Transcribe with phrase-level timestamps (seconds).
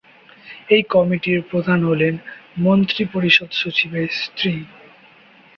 [0.69, 2.13] এই কমিটির প্রধান হলেন
[2.57, 4.53] মন্ত্রিপরিষদ সচিবের স্ত্রী।